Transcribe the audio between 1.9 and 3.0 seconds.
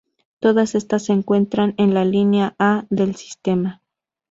la Línea A